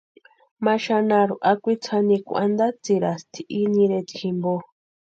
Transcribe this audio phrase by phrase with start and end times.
[0.63, 4.53] Ma xanharu akwitsi janikwa antatsirasti ini ireta jimpo.